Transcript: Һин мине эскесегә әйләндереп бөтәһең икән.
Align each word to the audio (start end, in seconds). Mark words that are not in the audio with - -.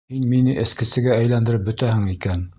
Һин 0.13 0.21
мине 0.29 0.55
эскесегә 0.63 1.13
әйләндереп 1.19 1.69
бөтәһең 1.73 2.11
икән. 2.17 2.49